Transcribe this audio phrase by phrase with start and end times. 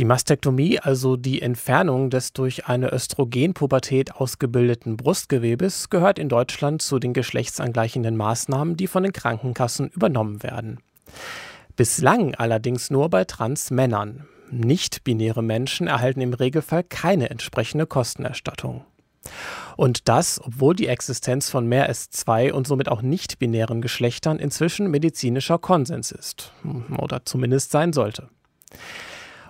[0.00, 6.98] Die Mastektomie, also die Entfernung des durch eine Östrogenpubertät ausgebildeten Brustgewebes, gehört in Deutschland zu
[6.98, 10.80] den geschlechtsangleichenden Maßnahmen, die von den Krankenkassen übernommen werden.
[11.76, 14.26] Bislang allerdings nur bei Transmännern.
[14.50, 18.84] Nicht-binäre Menschen erhalten im Regelfall keine entsprechende Kostenerstattung.
[19.76, 24.90] Und das, obwohl die Existenz von mehr als zwei und somit auch nicht-binären Geschlechtern inzwischen
[24.90, 26.52] medizinischer Konsens ist.
[26.98, 28.28] Oder zumindest sein sollte.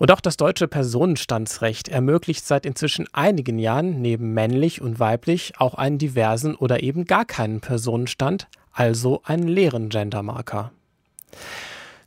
[0.00, 5.74] Und auch das deutsche Personenstandsrecht ermöglicht seit inzwischen einigen Jahren neben männlich und weiblich auch
[5.74, 10.72] einen diversen oder eben gar keinen Personenstand, also einen leeren Gendermarker.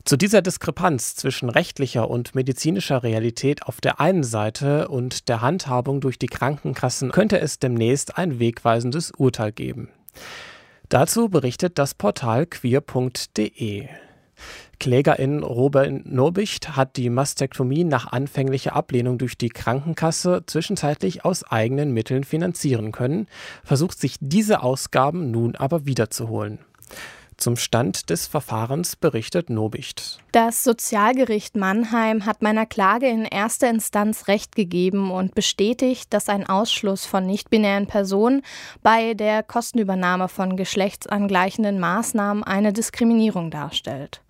[0.04, 6.00] Zu dieser Diskrepanz zwischen rechtlicher und medizinischer Realität auf der einen Seite und der Handhabung
[6.00, 9.88] durch die Krankenkassen könnte es demnächst ein wegweisendes Urteil geben.
[10.88, 13.86] Dazu berichtet das Portal queer.de.
[14.78, 21.92] Klägerin Robert Nobicht hat die Mastektomie nach anfänglicher Ablehnung durch die Krankenkasse zwischenzeitlich aus eigenen
[21.92, 23.26] Mitteln finanzieren können,
[23.62, 26.58] versucht sich diese Ausgaben nun aber wiederzuholen.
[27.36, 30.18] Zum Stand des Verfahrens berichtet Nobicht.
[30.32, 36.48] Das Sozialgericht Mannheim hat meiner Klage in erster Instanz Recht gegeben und bestätigt, dass ein
[36.48, 38.42] Ausschluss von nichtbinären Personen
[38.82, 44.23] bei der Kostenübernahme von geschlechtsangleichenden Maßnahmen eine Diskriminierung darstellt.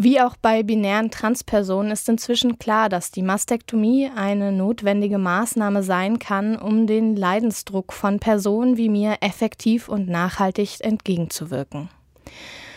[0.00, 6.20] Wie auch bei binären Transpersonen ist inzwischen klar, dass die Mastektomie eine notwendige Maßnahme sein
[6.20, 11.88] kann, um den Leidensdruck von Personen wie mir effektiv und nachhaltig entgegenzuwirken.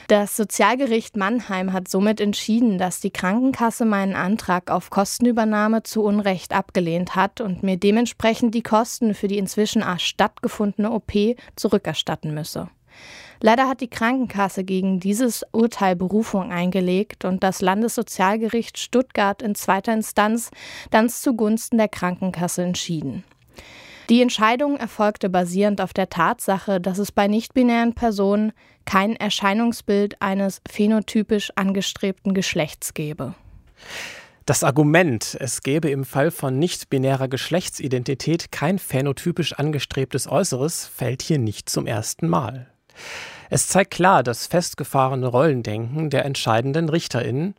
[0.07, 6.53] Das Sozialgericht Mannheim hat somit entschieden, dass die Krankenkasse meinen Antrag auf Kostenübernahme zu Unrecht
[6.53, 11.13] abgelehnt hat und mir dementsprechend die Kosten für die inzwischen stattgefundene OP
[11.55, 12.67] zurückerstatten müsse.
[13.43, 19.93] Leider hat die Krankenkasse gegen dieses Urteil Berufung eingelegt und das Landessozialgericht Stuttgart in zweiter
[19.93, 20.51] Instanz
[20.91, 23.23] dann zugunsten der Krankenkasse entschieden.
[24.09, 28.51] Die Entscheidung erfolgte basierend auf der Tatsache, dass es bei nichtbinären Personen
[28.85, 33.33] kein Erscheinungsbild eines phänotypisch angestrebten Geschlechts gebe.
[34.45, 41.37] Das Argument, es gäbe im Fall von nicht-binärer Geschlechtsidentität kein phänotypisch angestrebtes Äußeres, fällt hier
[41.37, 42.67] nicht zum ersten Mal.
[43.53, 47.53] Es zeigt klar das festgefahrene Rollendenken der entscheidenden RichterInnen.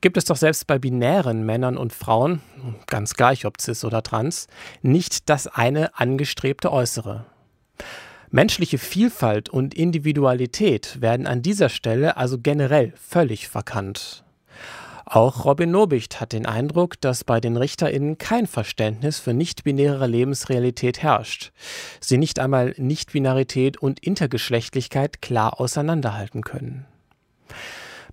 [0.00, 2.42] Gibt es doch selbst bei binären Männern und Frauen,
[2.88, 4.48] ganz gleich ob cis oder trans,
[4.82, 7.26] nicht das eine angestrebte Äußere.
[8.28, 14.24] Menschliche Vielfalt und Individualität werden an dieser Stelle also generell völlig verkannt.
[15.08, 21.00] Auch Robin Nobicht hat den Eindruck, dass bei den RichterInnen kein Verständnis für nicht-binäre Lebensrealität
[21.00, 21.52] herrscht.
[22.00, 26.86] Sie nicht einmal Nichtbinarität und Intergeschlechtlichkeit klar auseinanderhalten können.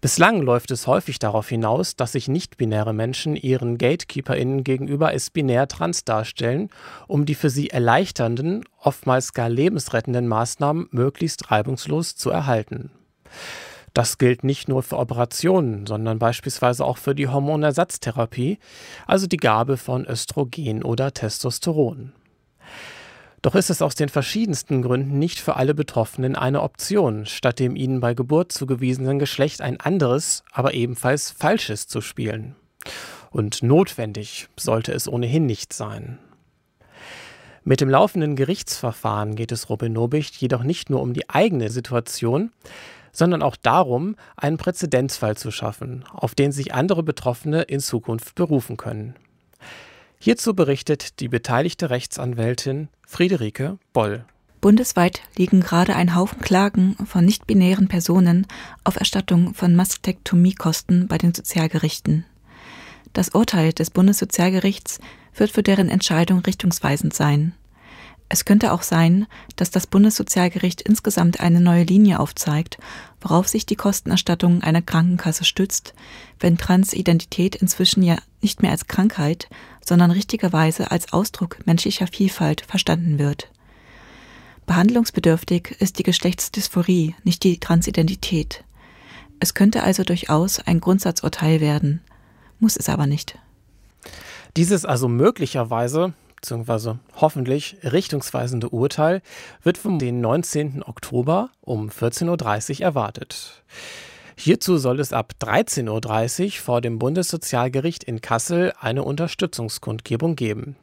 [0.02, 5.68] Bislang läuft es häufig darauf hinaus, dass sich nicht-binäre Menschen ihren GatekeeperInnen gegenüber als binär
[5.68, 6.70] trans darstellen,
[7.08, 12.92] um die für sie erleichternden, oftmals gar lebensrettenden Maßnahmen möglichst reibungslos zu erhalten.
[13.94, 18.58] Das gilt nicht nur für Operationen, sondern beispielsweise auch für die Hormonersatztherapie,
[19.06, 22.14] also die Gabe von Östrogen oder Testosteron.
[23.44, 27.76] Doch ist es aus den verschiedensten Gründen nicht für alle Betroffenen eine Option, statt dem
[27.76, 32.56] ihnen bei Geburt zugewiesenen Geschlecht ein anderes, aber ebenfalls falsches zu spielen.
[33.32, 36.20] Und notwendig sollte es ohnehin nicht sein.
[37.66, 42.52] Mit dem laufenden Gerichtsverfahren geht es Robin Nobicht jedoch nicht nur um die eigene Situation,
[43.14, 48.76] sondern auch darum, einen Präzedenzfall zu schaffen, auf den sich andere Betroffene in Zukunft berufen
[48.76, 49.16] können.
[50.20, 54.26] Hierzu berichtet die beteiligte Rechtsanwältin Friederike Boll.
[54.60, 58.48] Bundesweit liegen gerade ein Haufen Klagen von nicht-binären Personen
[58.84, 62.26] auf Erstattung von Mastektomiekosten bei den Sozialgerichten.
[63.14, 65.00] Das Urteil des Bundessozialgerichts
[65.36, 67.54] wird für deren Entscheidung richtungsweisend sein.
[68.28, 72.80] Es könnte auch sein, dass das Bundessozialgericht insgesamt eine neue Linie aufzeigt,
[73.22, 75.94] worauf sich die Kostenerstattung einer Krankenkasse stützt,
[76.40, 79.50] wenn Transidentität inzwischen ja nicht mehr als Krankheit,
[79.86, 83.52] sondern richtigerweise als Ausdruck menschlicher Vielfalt verstanden wird.
[84.66, 88.64] Behandlungsbedürftig ist die Geschlechtsdysphorie, nicht die Transidentität.
[89.40, 92.02] Es könnte also durchaus ein Grundsatzurteil werden,
[92.64, 93.38] muss es aber nicht.
[94.56, 96.14] Dieses also möglicherweise
[96.44, 99.22] beziehungsweise hoffentlich richtungsweisende Urteil
[99.64, 100.84] wird vom den 19.
[100.84, 103.64] Oktober um 14.30 Uhr erwartet.
[104.36, 110.76] Hierzu soll es ab 13.30 Uhr vor dem Bundessozialgericht in Kassel eine Unterstützungskundgebung geben.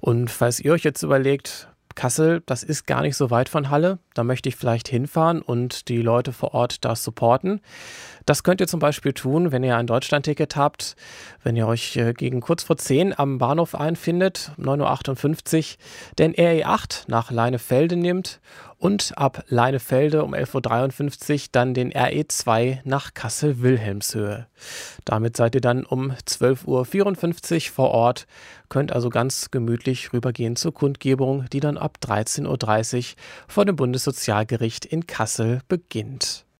[0.00, 3.98] Und falls ihr euch jetzt überlegt, Kassel, das ist gar nicht so weit von Halle.
[4.14, 7.60] Da möchte ich vielleicht hinfahren und die Leute vor Ort da supporten.
[8.26, 10.96] Das könnt ihr zum Beispiel tun, wenn ihr ein Deutschlandticket habt,
[11.42, 15.64] wenn ihr euch äh, gegen kurz vor 10 am Bahnhof einfindet, 9.58 Uhr,
[16.18, 18.40] den RE8 nach Leinefelde nimmt
[18.82, 24.48] und ab Leinefelde um 11.53 Uhr dann den RE2 nach Kassel-Wilhelmshöhe.
[25.04, 28.26] Damit seid ihr dann um 12.54 Uhr vor Ort,
[28.68, 33.04] könnt also ganz gemütlich rübergehen zur Kundgebung, die dann ab 13.30 Uhr
[33.46, 36.44] vor dem Bundessozialgericht in Kassel beginnt.